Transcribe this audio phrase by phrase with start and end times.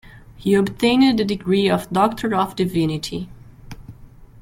[0.35, 3.29] He obtained the degree of Doctor of Divinity.